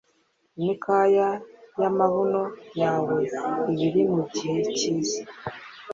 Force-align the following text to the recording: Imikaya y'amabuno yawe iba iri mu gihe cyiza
Imikaya 0.59 1.27
y'amabuno 1.79 2.41
yawe 2.81 3.15
iba 3.25 3.73
iri 3.85 4.03
mu 4.13 4.23
gihe 4.33 4.59
cyiza 4.75 5.19